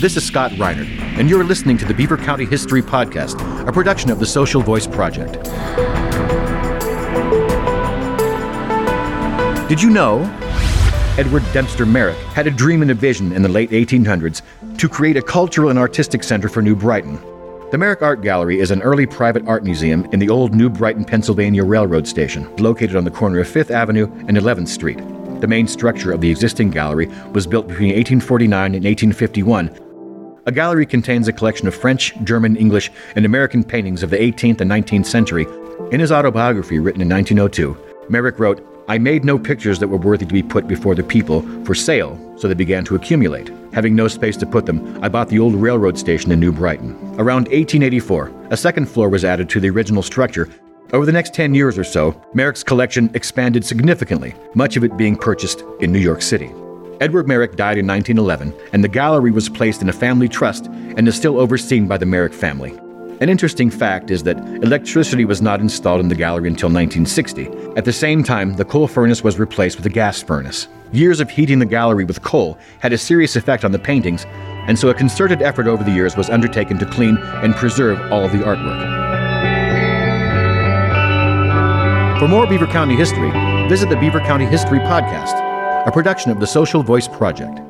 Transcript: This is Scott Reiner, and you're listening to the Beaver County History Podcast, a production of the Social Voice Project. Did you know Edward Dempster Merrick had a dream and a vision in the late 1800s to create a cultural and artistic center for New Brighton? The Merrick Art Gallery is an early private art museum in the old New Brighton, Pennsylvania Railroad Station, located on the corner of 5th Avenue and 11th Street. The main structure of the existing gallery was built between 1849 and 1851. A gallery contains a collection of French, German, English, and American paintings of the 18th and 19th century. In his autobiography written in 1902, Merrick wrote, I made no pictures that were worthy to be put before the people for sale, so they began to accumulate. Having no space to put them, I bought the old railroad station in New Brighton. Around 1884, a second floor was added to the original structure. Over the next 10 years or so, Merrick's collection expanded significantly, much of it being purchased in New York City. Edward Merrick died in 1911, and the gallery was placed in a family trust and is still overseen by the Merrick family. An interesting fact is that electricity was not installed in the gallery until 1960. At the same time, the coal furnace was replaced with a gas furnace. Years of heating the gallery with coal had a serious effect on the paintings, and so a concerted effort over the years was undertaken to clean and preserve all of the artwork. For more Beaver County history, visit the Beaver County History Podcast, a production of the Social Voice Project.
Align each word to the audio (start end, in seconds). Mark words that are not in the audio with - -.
This 0.00 0.16
is 0.16 0.24
Scott 0.24 0.50
Reiner, 0.52 0.88
and 1.18 1.28
you're 1.28 1.44
listening 1.44 1.76
to 1.76 1.84
the 1.84 1.92
Beaver 1.92 2.16
County 2.16 2.46
History 2.46 2.80
Podcast, 2.80 3.38
a 3.68 3.70
production 3.70 4.10
of 4.10 4.18
the 4.18 4.24
Social 4.24 4.62
Voice 4.62 4.86
Project. 4.86 5.34
Did 9.68 9.82
you 9.82 9.90
know 9.90 10.22
Edward 11.18 11.42
Dempster 11.52 11.84
Merrick 11.84 12.16
had 12.28 12.46
a 12.46 12.50
dream 12.50 12.80
and 12.80 12.90
a 12.90 12.94
vision 12.94 13.32
in 13.32 13.42
the 13.42 13.48
late 13.50 13.72
1800s 13.72 14.40
to 14.78 14.88
create 14.88 15.18
a 15.18 15.22
cultural 15.22 15.68
and 15.68 15.78
artistic 15.78 16.24
center 16.24 16.48
for 16.48 16.62
New 16.62 16.74
Brighton? 16.74 17.20
The 17.70 17.76
Merrick 17.76 18.00
Art 18.00 18.22
Gallery 18.22 18.58
is 18.58 18.70
an 18.70 18.80
early 18.80 19.04
private 19.04 19.46
art 19.46 19.64
museum 19.64 20.06
in 20.12 20.18
the 20.18 20.30
old 20.30 20.54
New 20.54 20.70
Brighton, 20.70 21.04
Pennsylvania 21.04 21.62
Railroad 21.62 22.08
Station, 22.08 22.50
located 22.56 22.96
on 22.96 23.04
the 23.04 23.10
corner 23.10 23.40
of 23.40 23.48
5th 23.48 23.70
Avenue 23.70 24.10
and 24.28 24.38
11th 24.38 24.68
Street. 24.68 24.96
The 25.42 25.46
main 25.46 25.68
structure 25.68 26.10
of 26.10 26.22
the 26.22 26.30
existing 26.30 26.70
gallery 26.70 27.08
was 27.32 27.46
built 27.46 27.68
between 27.68 27.88
1849 27.88 28.74
and 28.74 28.84
1851. 28.84 29.89
A 30.46 30.52
gallery 30.52 30.86
contains 30.86 31.28
a 31.28 31.32
collection 31.32 31.68
of 31.68 31.74
French, 31.74 32.14
German, 32.24 32.56
English, 32.56 32.90
and 33.14 33.26
American 33.26 33.62
paintings 33.62 34.02
of 34.02 34.08
the 34.08 34.16
18th 34.16 34.62
and 34.62 34.70
19th 34.70 35.04
century. 35.06 35.46
In 35.92 36.00
his 36.00 36.10
autobiography 36.10 36.78
written 36.78 37.02
in 37.02 37.08
1902, 37.10 37.76
Merrick 38.08 38.38
wrote, 38.38 38.66
I 38.88 38.96
made 38.98 39.24
no 39.24 39.38
pictures 39.38 39.78
that 39.78 39.88
were 39.88 39.98
worthy 39.98 40.24
to 40.24 40.32
be 40.32 40.42
put 40.42 40.66
before 40.66 40.94
the 40.94 41.02
people 41.02 41.42
for 41.64 41.74
sale, 41.74 42.18
so 42.38 42.48
they 42.48 42.54
began 42.54 42.84
to 42.86 42.94
accumulate. 42.94 43.52
Having 43.72 43.94
no 43.94 44.08
space 44.08 44.36
to 44.38 44.46
put 44.46 44.66
them, 44.66 44.98
I 45.04 45.08
bought 45.08 45.28
the 45.28 45.38
old 45.38 45.54
railroad 45.54 45.98
station 45.98 46.32
in 46.32 46.40
New 46.40 46.52
Brighton. 46.52 46.96
Around 47.18 47.48
1884, 47.48 48.32
a 48.50 48.56
second 48.56 48.86
floor 48.86 49.08
was 49.10 49.24
added 49.24 49.48
to 49.50 49.60
the 49.60 49.70
original 49.70 50.02
structure. 50.02 50.48
Over 50.92 51.06
the 51.06 51.12
next 51.12 51.34
10 51.34 51.54
years 51.54 51.78
or 51.78 51.84
so, 51.84 52.20
Merrick's 52.34 52.64
collection 52.64 53.10
expanded 53.14 53.64
significantly, 53.64 54.34
much 54.54 54.76
of 54.76 54.84
it 54.84 54.96
being 54.96 55.16
purchased 55.16 55.62
in 55.80 55.92
New 55.92 56.00
York 56.00 56.22
City. 56.22 56.50
Edward 57.00 57.26
Merrick 57.26 57.56
died 57.56 57.78
in 57.78 57.86
1911, 57.86 58.54
and 58.74 58.84
the 58.84 58.88
gallery 58.88 59.30
was 59.30 59.48
placed 59.48 59.80
in 59.80 59.88
a 59.88 59.92
family 59.92 60.28
trust 60.28 60.66
and 60.66 61.08
is 61.08 61.16
still 61.16 61.40
overseen 61.40 61.88
by 61.88 61.96
the 61.96 62.04
Merrick 62.04 62.34
family. 62.34 62.78
An 63.22 63.30
interesting 63.30 63.70
fact 63.70 64.10
is 64.10 64.22
that 64.24 64.36
electricity 64.62 65.24
was 65.24 65.40
not 65.40 65.60
installed 65.60 66.00
in 66.00 66.08
the 66.08 66.14
gallery 66.14 66.48
until 66.48 66.68
1960. 66.68 67.48
At 67.74 67.86
the 67.86 67.92
same 67.92 68.22
time, 68.22 68.54
the 68.54 68.66
coal 68.66 68.86
furnace 68.86 69.24
was 69.24 69.38
replaced 69.38 69.78
with 69.78 69.86
a 69.86 69.90
gas 69.90 70.22
furnace. 70.22 70.68
Years 70.92 71.20
of 71.20 71.30
heating 71.30 71.58
the 71.58 71.64
gallery 71.64 72.04
with 72.04 72.20
coal 72.20 72.58
had 72.80 72.92
a 72.92 72.98
serious 72.98 73.34
effect 73.34 73.64
on 73.64 73.72
the 73.72 73.78
paintings, 73.78 74.26
and 74.68 74.78
so 74.78 74.90
a 74.90 74.94
concerted 74.94 75.40
effort 75.40 75.66
over 75.66 75.82
the 75.82 75.90
years 75.90 76.18
was 76.18 76.28
undertaken 76.28 76.78
to 76.78 76.86
clean 76.86 77.16
and 77.16 77.54
preserve 77.54 77.98
all 78.12 78.26
of 78.26 78.32
the 78.32 78.38
artwork. 78.38 79.00
For 82.18 82.28
more 82.28 82.46
Beaver 82.46 82.66
County 82.66 82.94
history, 82.94 83.30
visit 83.70 83.88
the 83.88 83.96
Beaver 83.96 84.20
County 84.20 84.44
History 84.44 84.80
Podcast, 84.80 85.49
a 85.86 85.90
production 85.90 86.30
of 86.30 86.40
the 86.40 86.46
Social 86.46 86.82
Voice 86.82 87.08
Project. 87.08 87.69